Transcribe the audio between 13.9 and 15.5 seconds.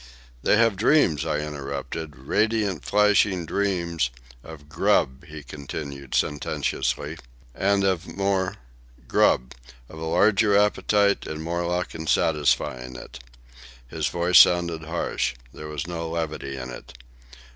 voice sounded harsh.